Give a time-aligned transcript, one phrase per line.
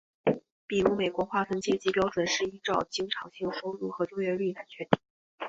[0.65, 4.99] 比如美国划分阶级标准是依照经常性收入和就业率来确定。